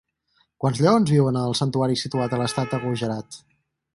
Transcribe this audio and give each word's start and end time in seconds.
Quants 0.63 0.79
lleons 0.85 1.11
viuen 1.15 1.37
en 1.41 1.51
el 1.51 1.53
santuari 1.59 1.99
situat 2.03 2.35
a 2.37 2.41
l'estat 2.43 2.73
de 2.75 2.83
Gujarat? 2.87 3.41